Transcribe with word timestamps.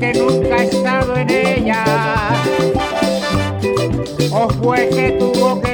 que 0.00 0.14
nunca 0.14 0.56
ha 0.56 0.62
estado 0.62 1.14
en 1.14 1.30
ella. 1.30 1.84
O 4.32 4.48
fue 4.48 4.88
que 4.88 5.10
tuvo 5.12 5.60
que 5.60 5.69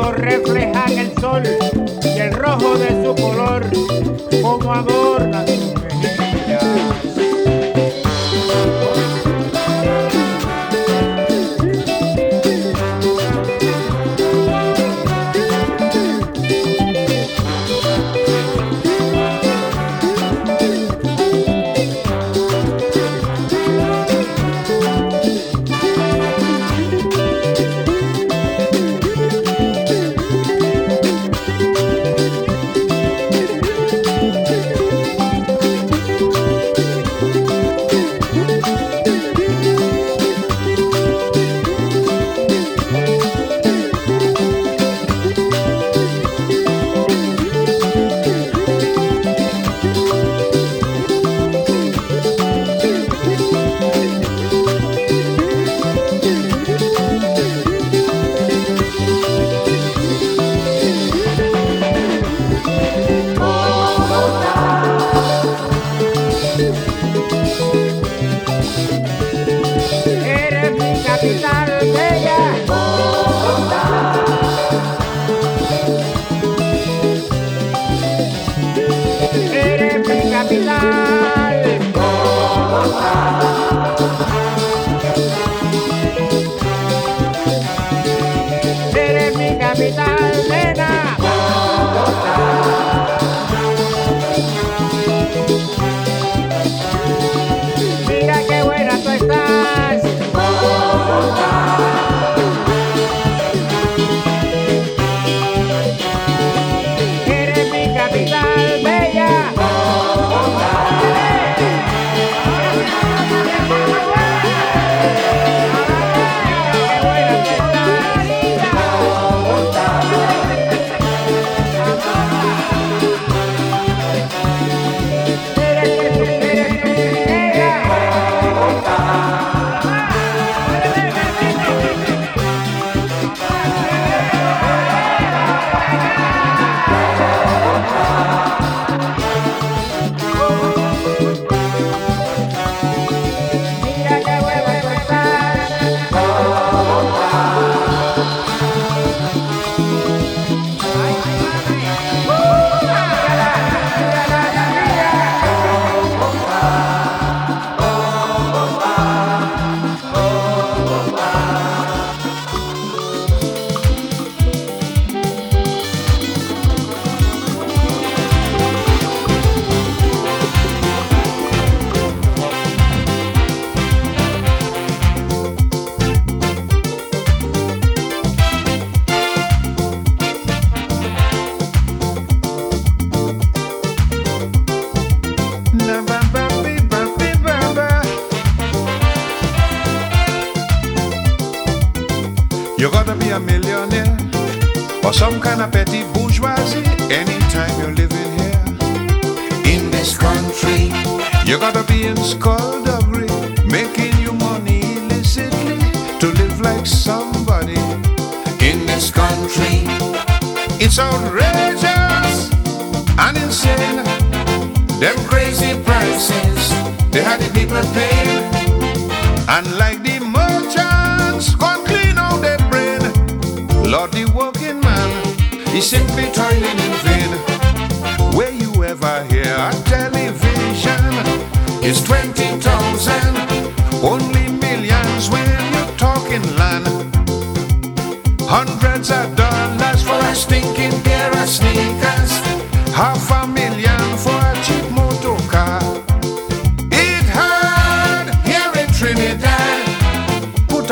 cuando 0.00 0.12
reflejan 0.12 0.98
el 0.98 1.12
sol 1.18 1.42
y 2.02 2.18
el 2.18 2.32
rojo 2.32 2.74
de 2.78 3.04
su 3.04 3.14
color 3.14 3.66
como 4.40 4.72
adornan 4.72 5.44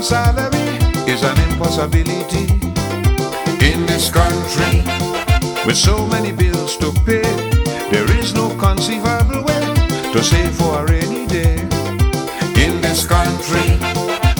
present 0.00 0.04
salary 0.04 1.12
is 1.12 1.22
an 1.22 1.38
impossibility. 1.50 2.46
In 3.64 3.86
this 3.86 4.10
country, 4.10 4.82
with 5.66 5.76
so 5.76 6.06
many 6.06 6.32
bills 6.32 6.76
to 6.78 6.92
pay, 7.04 7.22
there 7.90 8.10
is 8.18 8.34
no 8.34 8.48
conceivable 8.56 9.42
way 9.44 9.74
to 10.12 10.22
save 10.22 10.54
for 10.54 10.80
a 10.80 10.86
rainy 10.86 11.26
day. 11.26 11.56
In 12.56 12.80
this 12.80 13.06
country, 13.06 13.78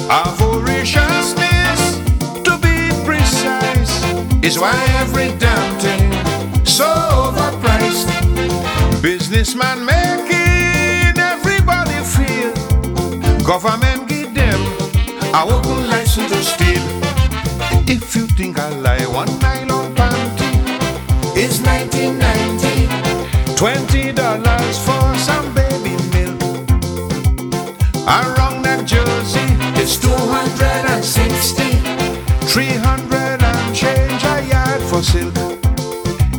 our 0.08 0.32
voraciousness, 0.36 1.80
to 2.44 2.56
be 2.58 2.90
precise, 3.04 3.92
is 4.42 4.58
why 4.58 4.74
every 5.00 5.28
damn 5.38 5.78
thing 5.80 6.10
so 6.64 6.88
overpriced. 7.26 8.08
Businessman 9.02 9.84
making 9.84 11.18
everybody 11.18 11.98
feel 12.14 12.52
government 13.44 13.89
to 16.30 16.42
steal. 16.44 16.86
If 17.88 18.14
you 18.14 18.26
think 18.28 18.58
I 18.58 18.68
lie, 18.68 19.06
one 19.06 19.32
nylon 19.40 19.94
panty 19.96 20.52
is 21.36 21.60
1990. 21.62 23.56
Twenty 23.56 24.12
dollars 24.12 24.78
for 24.86 25.06
some 25.18 25.52
baby 25.54 25.96
milk. 26.14 26.40
Around 28.06 28.62
that 28.62 28.84
Jersey, 28.86 29.48
it's 29.80 29.96
260. 29.98 31.80
300 32.46 33.42
and 33.42 33.74
change 33.74 34.22
a 34.22 34.40
yard 34.52 34.82
for 34.82 35.02
silk. 35.02 35.34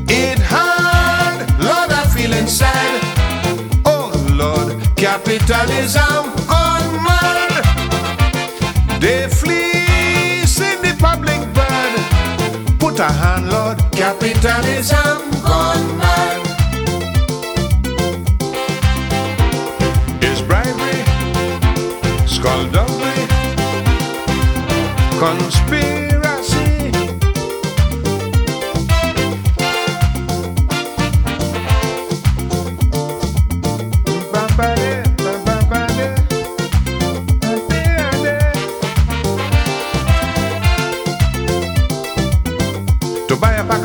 It 0.07 0.39
hard, 0.39 1.39
Lord, 1.59 1.91
I 1.91 2.05
feel 2.15 2.31
inside. 2.33 3.01
Oh 3.85 4.11
Lord, 4.31 4.81
capitalism 4.95 6.30
Put 12.91 12.99
a 12.99 13.09
hand, 13.09 13.49
Lord, 13.49 13.77
capitalism 13.93 15.31
gone 15.43 15.97
mad. 15.97 16.41
Is 20.21 20.41
bribery, 20.41 20.99
skullduggery, 22.27 23.27
conspiracy. 25.19 26.10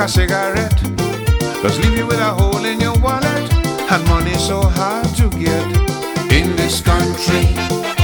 A 0.06 0.08
cigarette 0.08 0.80
does 1.62 1.80
leave 1.80 1.98
you 1.98 2.06
with 2.06 2.20
a 2.20 2.32
hole 2.38 2.64
in 2.64 2.78
your 2.80 2.96
wallet 2.98 3.52
and 3.90 4.06
money 4.06 4.34
so 4.34 4.62
hard 4.62 5.04
to 5.16 5.28
get 5.30 5.66
in 6.30 6.54
this 6.54 6.80
country. 6.80 7.46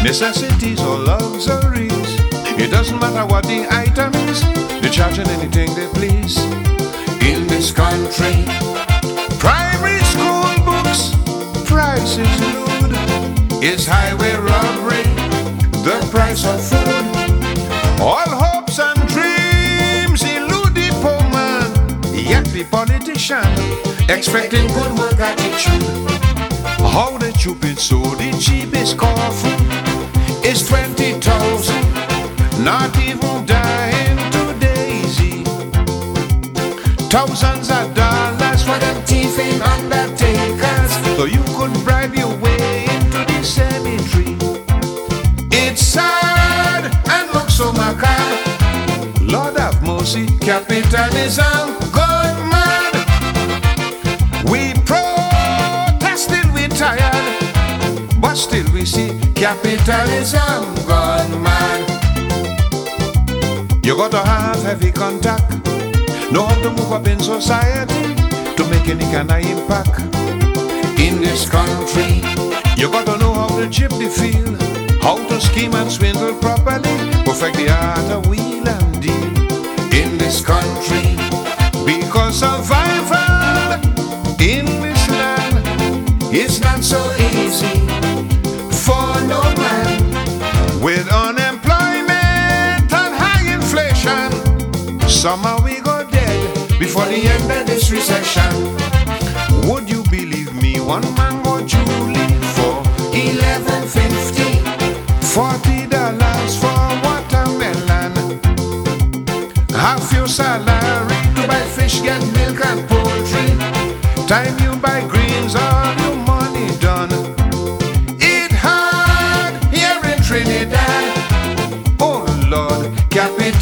Necessities 0.02 0.80
or 0.80 0.98
luxuries, 0.98 2.10
it 2.58 2.72
doesn't 2.72 2.98
matter 2.98 3.24
what 3.24 3.44
the 3.44 3.68
item 3.70 4.12
is, 4.28 4.42
they're 4.80 4.90
charging 4.90 5.28
anything 5.28 5.72
they 5.76 5.86
please 5.98 6.38
in 7.22 7.46
this 7.46 7.70
country. 7.70 8.36
Primary 9.38 10.00
school 10.12 10.50
books, 10.66 11.14
prices 11.70 12.34
lewd, 12.50 12.92
is 13.62 13.86
highway 13.86 14.34
robbery, 14.50 15.06
the 15.86 15.98
price 16.10 16.44
of 16.46 16.60
food. 16.68 18.02
All 18.02 18.51
yet 22.32 22.46
the 22.46 22.64
politician 22.64 23.44
expecting 24.08 24.66
good 24.68 24.92
work 24.98 25.20
attitude. 25.20 25.84
How 26.94 27.18
the 27.18 27.30
stupid 27.38 27.78
so 27.78 27.98
the 28.20 28.30
cheapest 28.40 28.96
coffee 28.96 29.60
is 30.48 30.66
twenty 30.66 31.10
thousand, 31.20 31.84
not 32.64 32.90
even 33.08 33.44
dying 33.44 34.16
to 34.34 34.42
daisy. 34.66 35.44
Thousands 37.14 37.68
of 37.70 37.94
dollars 37.94 38.62
for 38.64 38.78
them 38.84 38.98
thief 39.04 39.38
in 39.38 39.60
undertakers, 39.74 40.92
so 41.16 41.24
you 41.36 41.44
could 41.56 41.74
bribe 41.84 42.14
your 42.14 42.34
way 42.44 42.84
into 42.94 43.20
the 43.30 43.40
cemetery. 43.42 44.36
It's 45.64 45.82
sad 45.82 46.82
and 47.14 47.24
looks 47.34 47.54
so 47.60 47.72
macabre. 47.72 48.40
Lord 49.20 49.58
have 49.58 49.82
mercy, 49.82 50.26
capitalism 50.38 51.71
capitalism 59.42 60.72
gone 60.86 61.42
mad. 61.42 61.82
You 63.84 63.96
gotta 63.96 64.18
have 64.18 64.62
heavy 64.62 64.92
contact, 64.92 65.50
know 66.30 66.46
how 66.46 66.54
to 66.62 66.70
move 66.70 66.92
up 66.92 67.08
in 67.08 67.18
society 67.18 68.14
to 68.54 68.62
make 68.70 68.86
any 68.86 69.04
kind 69.10 69.32
of 69.32 69.38
impact. 69.38 69.98
In 70.96 71.20
this 71.20 71.50
country, 71.50 72.22
you 72.76 72.88
gotta 72.88 73.18
know 73.18 73.34
how 73.34 73.48
to 73.58 73.68
chip 73.68 73.90
the 73.90 74.08
field, 74.08 74.62
how 75.02 75.16
to 75.26 75.40
scheme 75.40 75.74
and 75.74 75.90
swindle 75.90 76.34
properly, 76.34 76.94
perfect 77.24 77.56
the 77.56 77.68
art 77.68 78.10
of 78.12 78.28
wheel 78.28 78.68
and 78.68 79.02
deal. 79.02 79.32
In 79.90 80.18
this 80.18 80.40
country, 80.40 81.16
because 81.84 82.38
survival 82.38 83.74
in 84.38 84.66
this 84.82 85.02
land 85.10 85.66
is 86.32 86.60
not 86.60 86.84
so 86.84 87.21
With 90.82 91.08
unemployment 91.12 92.10
and 92.92 93.14
high 93.14 93.54
inflation, 93.54 94.32
somehow 95.08 95.62
we 95.62 95.80
go 95.80 96.04
dead 96.10 96.78
before 96.80 97.06
the 97.06 97.22
end 97.34 97.50
of 97.52 97.66
this 97.68 97.90
recession. 97.92 98.52
Would 99.68 99.88
you 99.88 100.02
believe 100.10 100.52
me? 100.60 100.80
One 100.80 101.02
mango 101.14 101.64
Julie 101.64 102.34
for 102.56 102.82
eleven 103.14 103.86
fifty, 103.86 104.58
forty 105.34 105.86
dollars 105.86 106.56
for 106.58 106.82
watermelon. 107.06 108.40
Half 109.70 110.12
your 110.12 110.26
salary 110.26 111.22
to 111.36 111.46
buy 111.46 111.62
fish, 111.76 112.02
get 112.02 112.20
milk 112.34 112.58
and 112.66 112.88
poultry. 112.88 114.26
Time 114.26 114.58
you 114.58 114.74
buy 114.80 115.06
greens, 115.06 115.54
all 115.54 115.94
your 116.02 116.16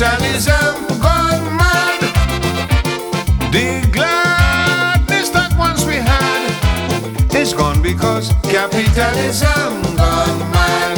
capitalism 0.01 0.99
gone 0.99 1.57
mad. 1.59 2.01
The 3.53 3.87
gladness 3.93 5.29
that 5.29 5.55
once 5.59 5.85
we 5.85 5.97
had 5.97 7.35
is 7.35 7.53
gone 7.53 7.83
because 7.83 8.33
capitalism 8.45 9.83
gone 9.99 10.39
mad. 10.57 10.97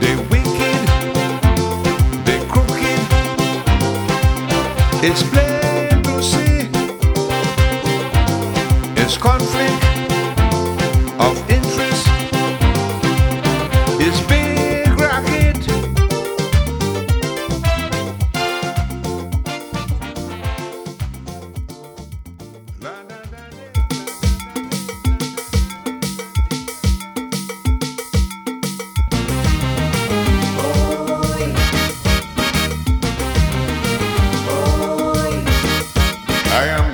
The 0.00 0.16
wicked, 0.30 0.86
the 2.26 2.36
crooked, 2.50 3.00
it's 5.04 5.22
plain 5.22 5.49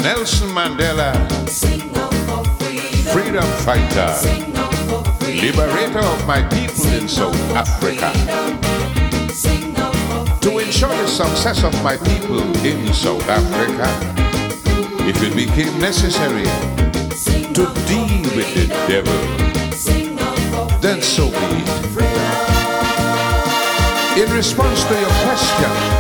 Nelson 0.06 0.50
Mandela, 0.50 1.10
freedom 3.12 3.42
fighter, 3.66 4.14
liberator 5.26 5.98
of 5.98 6.24
my 6.28 6.42
people 6.42 6.86
in 6.94 7.08
South 7.08 7.34
Africa. 7.56 8.12
To 10.42 10.58
ensure 10.58 10.90
the 10.90 11.08
success 11.08 11.64
of 11.64 11.74
my 11.82 11.96
people 11.96 12.40
in 12.64 12.92
South 12.94 13.28
Africa, 13.28 13.88
if 15.08 15.20
it 15.24 15.34
became 15.34 15.76
necessary 15.80 16.46
to 17.52 17.66
deal 17.90 18.22
with 18.36 18.54
the 18.54 18.68
devil, 18.86 19.20
then 20.78 21.02
so 21.02 21.30
be 21.30 21.36
it. 21.36 21.76
In 24.22 24.32
response 24.32 24.84
to 24.84 24.94
your 24.94 25.10
question, 25.26 25.95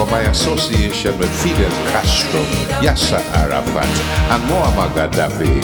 for 0.00 0.10
my 0.10 0.22
association 0.30 1.18
with 1.18 1.30
Fidel 1.42 1.70
Castro, 1.92 2.40
Yasser 2.80 3.20
Arafat, 3.36 3.84
and 4.32 4.42
Muammar 4.48 4.88
Gaddafi, 4.96 5.60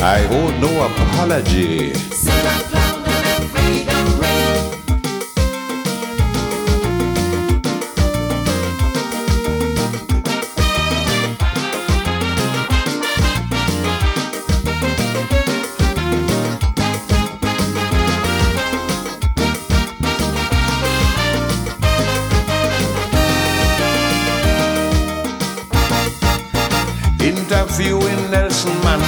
I 0.00 0.26
owe 0.30 0.50
no 0.58 0.70
apology. 0.86 2.79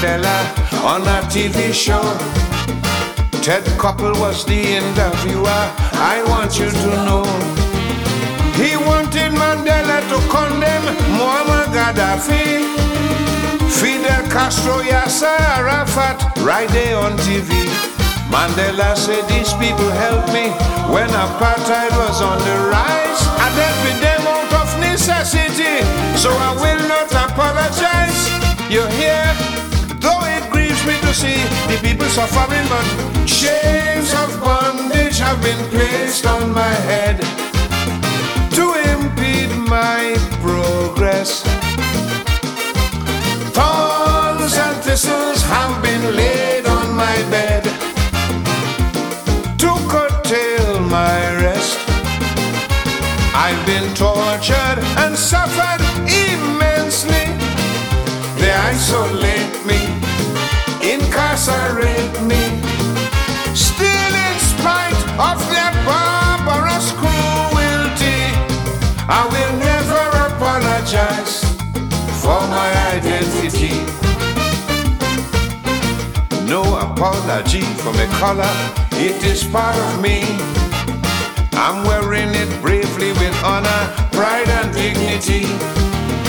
Mandela 0.03 0.83
on 0.83 1.03
a 1.03 1.23
TV 1.31 1.73
show. 1.73 2.03
Ted 3.41 3.63
Koppel 3.79 4.19
was 4.19 4.45
the 4.45 4.59
interviewer. 4.59 5.63
I 5.95 6.25
want 6.27 6.59
you 6.59 6.69
to 6.71 6.91
know. 7.07 7.23
He 8.59 8.75
wanted 8.77 9.31
Mandela 9.31 10.03
to 10.11 10.19
condemn 10.27 10.87
Muammar 11.15 11.71
Gaddafi, 11.71 12.67
Fidel 13.71 14.27
Castro, 14.29 14.83
Yasser 14.83 15.39
Arafat, 15.55 16.19
right 16.39 16.69
there 16.71 16.99
on 16.99 17.13
TV. 17.19 17.71
Mandela 18.27 18.97
said 18.97 19.23
these 19.29 19.53
people 19.55 19.89
helped 20.03 20.33
me 20.35 20.51
when 20.93 21.09
apartheid 21.11 21.93
was 21.95 22.21
on 22.21 22.39
the 22.43 22.57
rise. 22.75 23.23
I 23.39 23.49
with 23.87 24.01
them 24.03 24.27
out 24.27 24.53
of 24.67 24.81
necessity, 24.81 25.87
so 26.19 26.31
I 26.31 26.51
will 26.59 26.89
not 26.89 27.07
apologize. 27.15 28.19
You 28.69 28.85
hear? 28.99 29.52
See 31.13 31.45
the 31.69 31.79
people 31.83 32.09
suffering, 32.09 32.67
but 32.69 32.87
chains 33.27 34.15
of 34.15 34.41
bondage 34.41 35.19
have 35.19 35.41
been 35.43 35.69
placed 35.69 36.27
on 36.27 36.53
my 36.53 36.75
head 36.89 37.21
to 38.57 38.65
impede 38.91 39.55
my 39.69 40.17
progress. 40.41 41.43
Thorns 43.53 44.57
and 44.57 44.77
thistles 44.83 45.43
have 45.43 45.83
been 45.83 46.17
laid 46.17 46.67
on 46.67 46.97
my 46.97 47.17
bed 47.31 47.65
to 49.59 49.71
curtail 49.93 50.81
my 50.81 51.21
rest. 51.45 51.79
I've 53.35 53.65
been 53.67 53.95
tortured 53.95 54.79
and 55.03 55.17
suffered 55.17 55.83
immensely. 56.09 57.27
They 58.41 58.53
isolate 58.53 59.21
me, 59.21 59.22
incarcerate 61.43 62.23
me. 62.23 62.61
Still, 63.55 64.15
in 64.15 64.39
spite 64.39 65.03
of 65.19 65.39
their 65.51 65.73
barbarous 65.85 66.93
cruelty, 66.93 68.23
I 69.09 69.27
will 69.27 69.55
never 69.59 70.03
apologize 70.31 71.43
for 72.23 72.41
my 72.47 72.71
identity. 72.95 73.75
No 76.47 76.63
apology 76.79 77.63
for 77.83 77.93
my 77.95 78.07
color, 78.21 78.53
it 78.93 79.25
is 79.25 79.43
part 79.45 79.77
of 79.77 80.01
me. 80.01 80.23
I'm 81.55 81.85
wearing 81.85 82.35
it 82.35 82.63
bravely 82.63 83.13
with 83.13 83.35
honor, 83.43 83.83
pride, 84.13 84.49
and 84.49 84.73
dignity. 84.73 85.47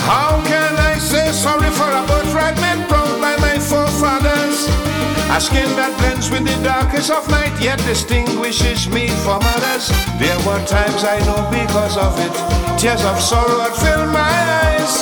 How 0.10 0.42
can 0.46 0.76
I 0.76 0.98
say 0.98 1.32
sorry 1.32 1.70
for 1.70 1.90
a 1.90 2.04
birthright 2.08 2.56
made 2.60 2.88
proud 2.90 3.22
by 3.22 3.36
my 3.38 3.60
forefathers? 3.60 4.83
A 5.32 5.40
skin 5.42 5.70
that 5.76 5.96
blends 5.98 6.30
with 6.30 6.46
the 6.46 6.58
darkest 6.64 7.10
of 7.10 7.28
night, 7.30 7.54
yet 7.60 7.80
distinguishes 7.86 8.88
me 8.90 9.08
from 9.24 9.42
others. 9.42 9.90
There 10.20 10.38
were 10.46 10.62
times 10.66 11.04
I 11.04 11.20
know 11.26 11.42
because 11.50 11.98
of 11.98 12.14
it, 12.20 12.34
tears 12.78 13.04
of 13.06 13.20
sorrow 13.20 13.60
had 13.64 13.74
filled 13.74 14.12
my 14.14 14.34
eyes. 14.68 15.02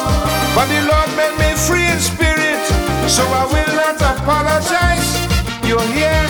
But 0.56 0.68
the 0.68 0.82
Lord 0.88 1.10
made 1.20 1.36
me 1.40 1.52
free 1.56 1.84
in 1.84 2.00
spirit, 2.00 2.64
so 3.08 3.24
I 3.28 3.44
will 3.52 3.76
not 3.76 4.00
apologize. 4.00 5.10
You're 5.68 5.90
here, 5.92 6.28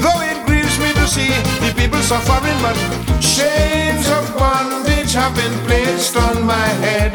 though 0.00 0.20
it 0.24 0.38
grieves 0.46 0.78
me 0.78 0.92
to 0.94 1.06
see 1.06 1.32
the 1.60 1.72
people 1.76 2.00
suffering, 2.00 2.56
but 2.60 2.76
chains 3.20 4.08
of 4.08 4.24
bondage 4.36 5.12
have 5.12 5.34
been 5.36 5.56
placed 5.66 6.16
on 6.16 6.44
my 6.44 6.68
head 6.84 7.12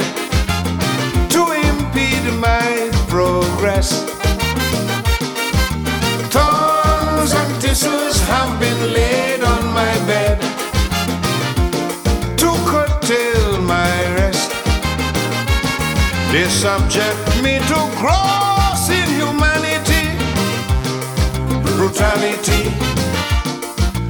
to 1.30 1.42
impede 1.50 2.34
my 2.38 2.90
progress. 3.08 4.21
Thistles 7.72 8.20
have 8.28 8.60
been 8.60 8.94
laid 8.94 9.42
on 9.44 9.64
my 9.74 9.94
bed 10.06 10.38
to 12.38 12.50
curtail 12.70 13.62
my 13.62 13.94
rest. 14.18 14.52
They 16.34 16.50
subject 16.50 17.24
me 17.42 17.60
to 17.72 17.80
gross 18.02 18.84
inhumanity, 18.90 20.06
brutality, 21.78 22.64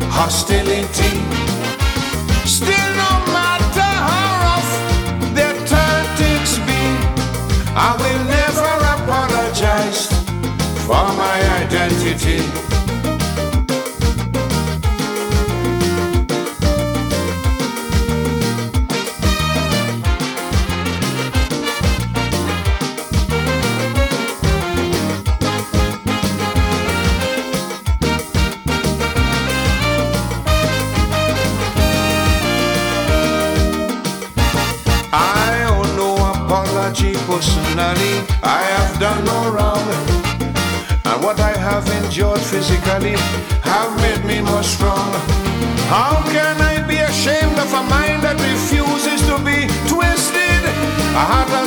hostility. 0.10 1.14
Still, 2.48 2.91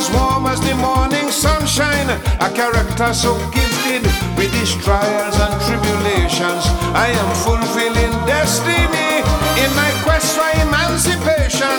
as 0.04 0.14
warm 0.14 0.46
as 0.46 0.60
the 0.60 0.74
morning 0.76 1.30
sunshine, 1.30 2.08
a 2.40 2.50
character 2.52 3.14
so 3.14 3.32
gifted 3.50 4.02
with 4.36 4.52
these 4.52 4.74
trials 4.84 5.36
and 5.40 5.54
tribulations. 5.64 6.64
I 6.92 7.08
am 7.08 7.30
fulfilling 7.46 8.12
destiny 8.26 9.24
in 9.62 9.70
my 9.76 9.90
quest 10.04 10.36
for 10.36 10.50
emancipation. 10.60 11.78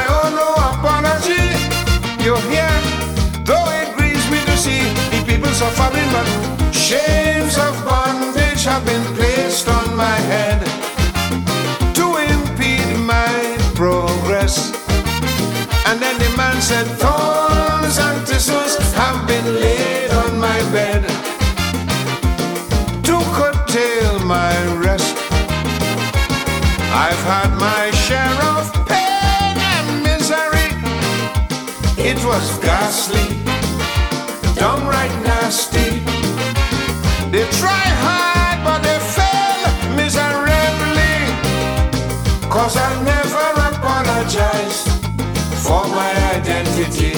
I 0.00 0.02
owe 0.16 0.30
no 0.40 0.48
apology. 0.72 1.44
You're 2.24 2.44
here, 2.48 2.78
though 3.44 3.68
it 3.80 3.94
grieves 3.96 4.26
me 4.30 4.40
to 4.50 4.56
see 4.56 4.82
the 5.12 5.20
people 5.26 5.52
suffering, 5.52 6.08
but 6.16 6.28
chains 6.72 7.58
of 7.58 7.74
bondage 7.84 8.64
have 8.64 8.84
been 8.86 9.04
placed 9.16 9.68
on 9.68 9.96
my 9.96 10.18
head 10.32 10.60
to 11.98 12.06
impede 12.16 12.98
my 13.00 13.34
progress. 13.74 14.72
And 15.86 16.00
then 16.00 16.18
the 16.18 16.34
man 16.36 16.62
said, 16.62 16.86
was 32.34 32.58
ghastly, 32.58 33.28
downright 34.56 35.14
nasty. 35.22 36.02
They 37.30 37.46
try 37.60 37.84
hard, 38.04 38.58
but 38.66 38.80
they 38.86 38.98
fail 39.18 39.60
miserably. 39.94 41.16
Cause 42.54 42.76
I'll 42.76 43.02
never 43.14 43.46
apologize 43.70 44.80
for 45.64 45.82
my 45.98 46.12
identity. 46.36 47.14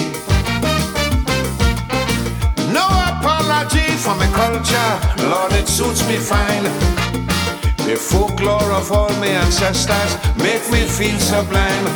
No 2.77 2.85
apology 3.11 3.89
for 4.03 4.15
my 4.21 4.29
culture, 4.41 4.91
Lord, 5.31 5.51
it 5.53 5.67
suits 5.67 6.07
me 6.07 6.17
fine. 6.17 6.65
The 7.87 7.95
folklore 7.95 8.71
of 8.79 8.91
all 8.91 9.13
my 9.21 9.31
ancestors 9.45 10.11
make 10.37 10.63
me 10.71 10.81
feel 10.97 11.17
sublime. 11.17 11.87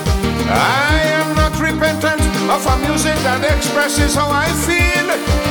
I 0.49 0.99
am 1.19 1.35
not 1.35 1.53
repentant 1.59 2.20
of 2.49 2.65
a 2.65 2.77
music 2.87 3.15
that 3.27 3.43
expresses 3.43 4.15
how 4.15 4.29
I 4.31 4.47
feel. 4.65 5.07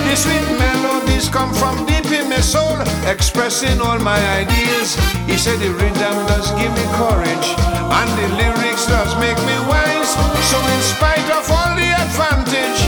The 0.09 0.17
sweet 0.17 0.47
melodies 0.59 1.29
come 1.29 1.53
from 1.55 1.87
deep 1.87 2.11
in 2.11 2.29
my 2.29 2.41
soul, 2.41 2.81
expressing 3.07 3.81
all 3.81 3.99
my 3.99 4.19
ideas. 4.41 4.97
He 5.29 5.37
said 5.37 5.61
the 5.61 5.71
rhythm 5.71 6.17
does 6.27 6.51
give 6.59 6.73
me 6.73 6.87
courage, 6.99 7.47
and 7.59 8.09
the 8.19 8.29
lyrics 8.35 8.87
does 8.87 9.13
make 9.21 9.39
me 9.47 9.57
wise. 9.71 10.11
So 10.51 10.59
in 10.59 10.81
spite 10.83 11.29
of 11.31 11.45
all 11.53 11.73
the 11.79 11.91
advantage, 11.95 12.81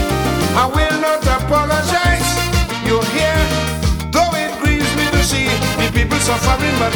I 0.57 0.65
will 0.67 0.97
not 0.99 1.23
apologize. 1.23 2.29
You're 2.83 3.07
here, 3.15 3.43
though 4.11 4.33
it 4.35 4.51
grieves 4.59 4.89
me 4.99 5.05
to 5.15 5.21
see 5.23 5.47
the 5.79 5.89
people 5.93 6.19
suffering, 6.19 6.75
but 6.81 6.93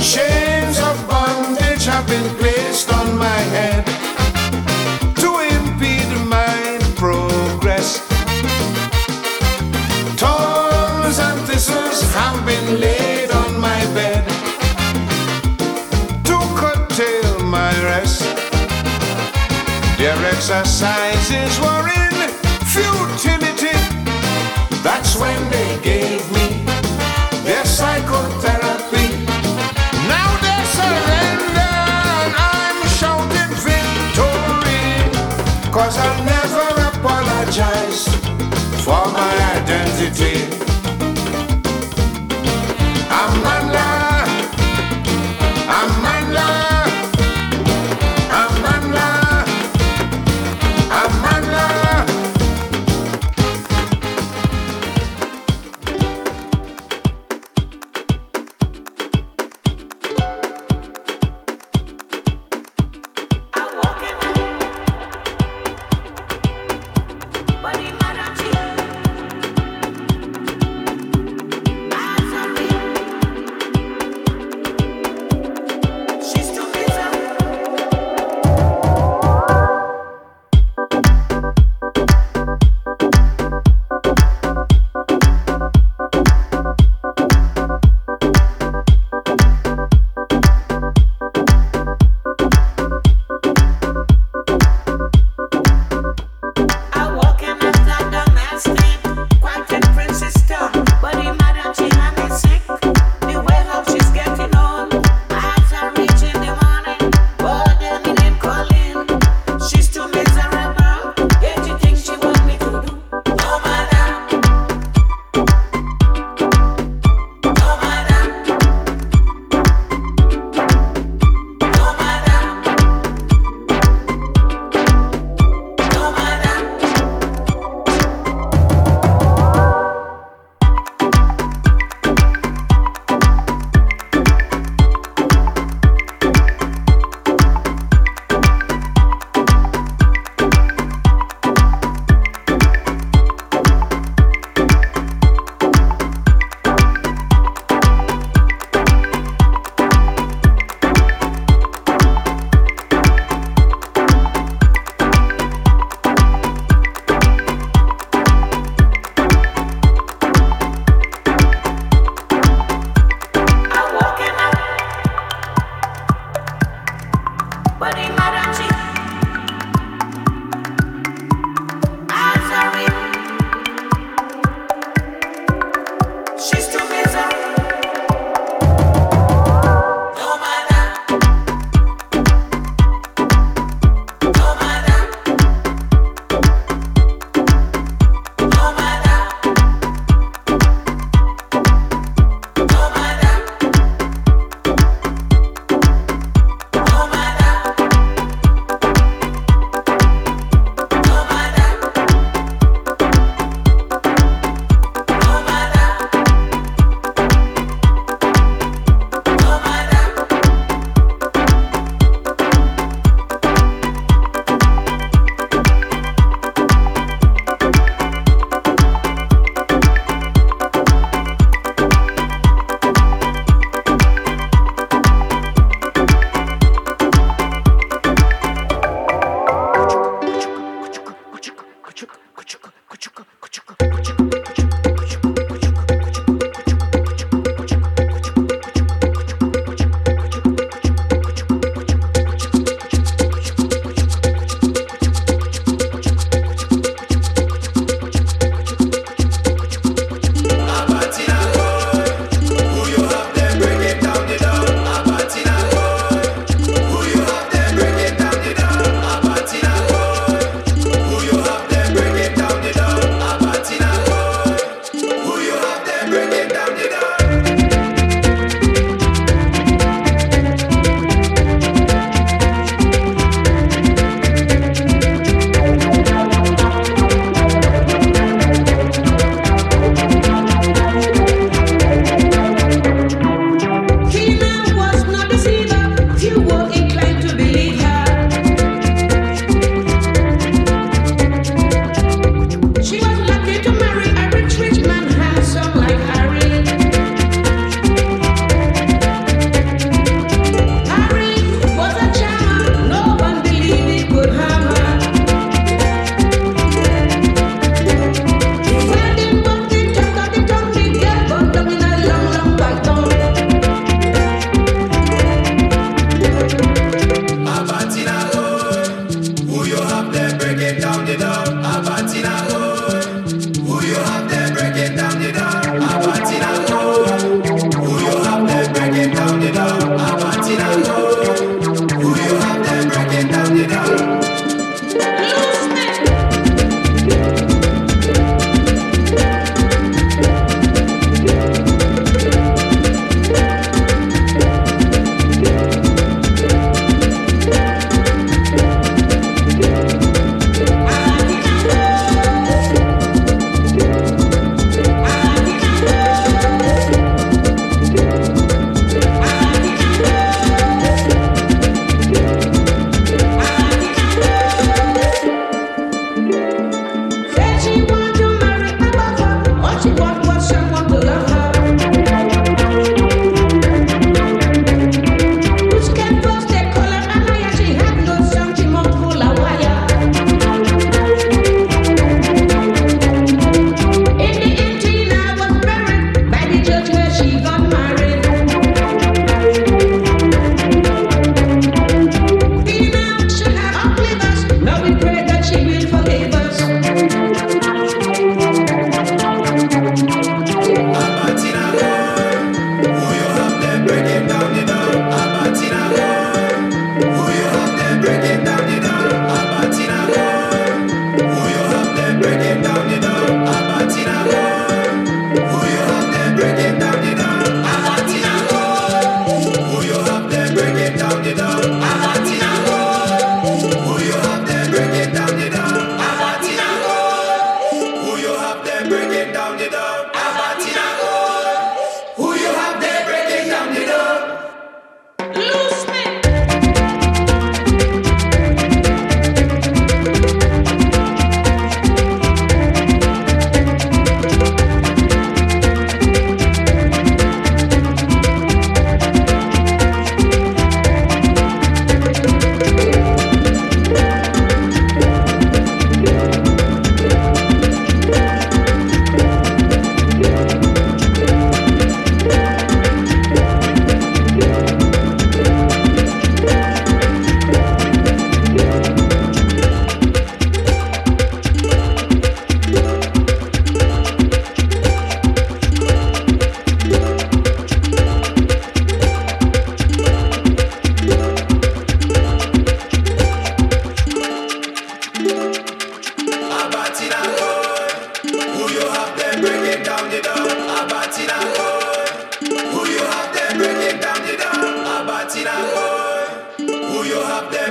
chains 0.00 0.80
of 0.80 0.96
bondage 1.06 1.84
have 1.86 2.06
been 2.08 2.28
placed 2.36 2.92
on 2.92 3.16
my 3.16 3.40
head 3.54 4.07
Exercises 20.40 21.58
were 21.58 21.88
in 21.88 22.12
futility. 22.64 23.76
That's 24.84 25.16
when 25.16 25.50
they 25.50 25.80
gave 25.82 26.30
me 26.30 26.57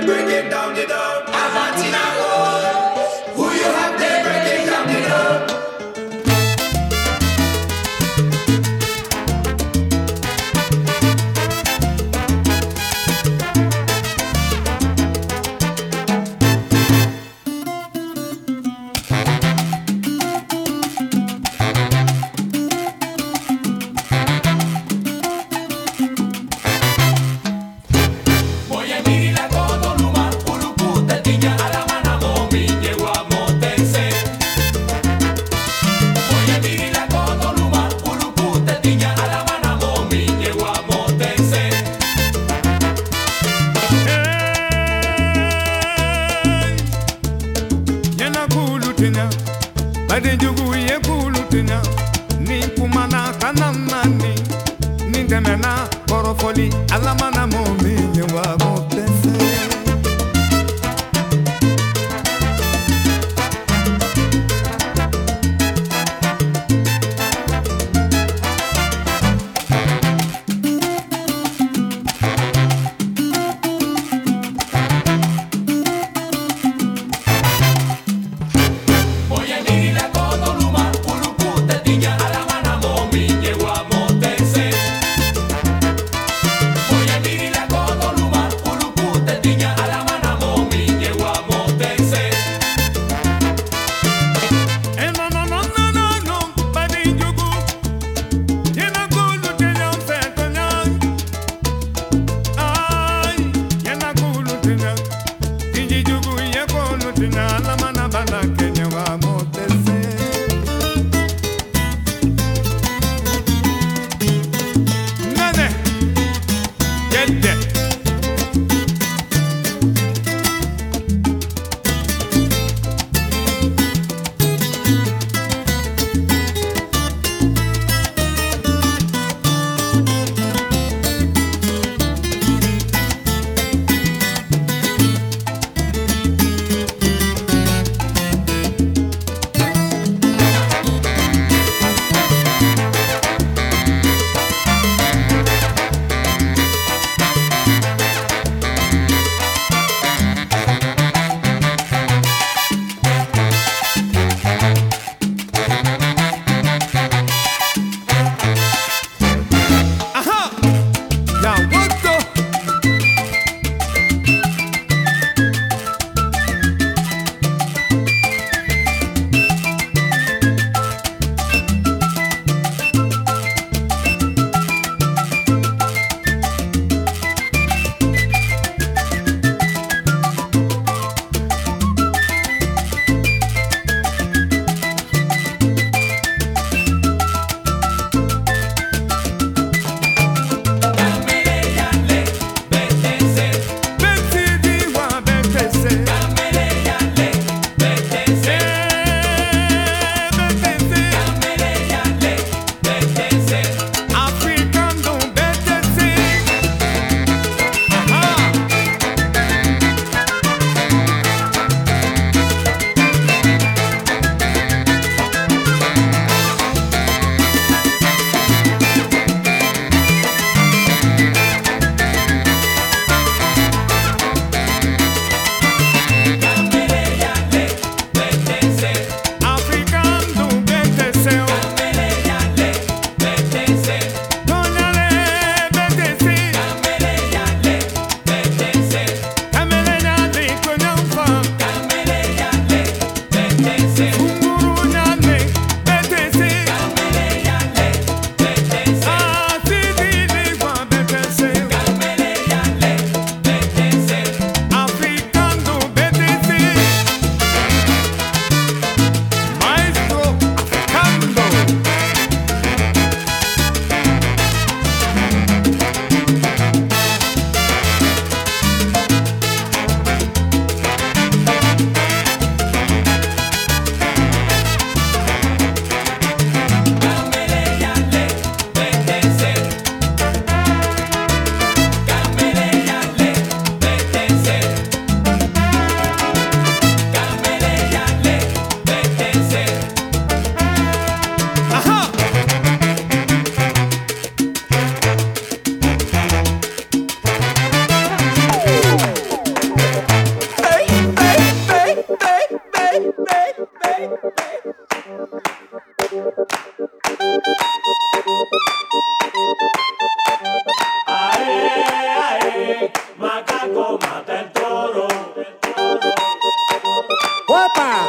break 0.08 0.30
it 0.30 0.48
down, 0.48 0.74
you 0.74 0.86
down. 0.86 1.27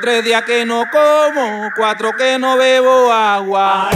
tres 0.00 0.24
días 0.24 0.42
que 0.44 0.64
no 0.64 0.84
como, 0.90 1.70
cuatro 1.76 2.12
que 2.12 2.38
no 2.38 2.56
bebo 2.56 3.12
agua. 3.12 3.90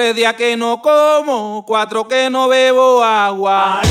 tres 0.00 0.16
días 0.16 0.32
que 0.32 0.56
no 0.56 0.80
como, 0.80 1.62
cuatro 1.66 2.08
que 2.08 2.30
no 2.30 2.48
bebo 2.48 3.04
agua. 3.04 3.82